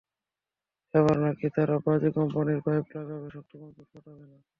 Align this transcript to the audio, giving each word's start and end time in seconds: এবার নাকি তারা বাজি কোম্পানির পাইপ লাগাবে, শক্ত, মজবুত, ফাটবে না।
এবার 0.93 1.15
নাকি 1.19 1.47
তারা 1.55 1.75
বাজি 1.85 2.09
কোম্পানির 2.17 2.59
পাইপ 2.65 2.85
লাগাবে, 2.95 3.27
শক্ত, 3.35 3.51
মজবুত, 3.61 3.87
ফাটবে 3.91 4.23
না। 4.23 4.37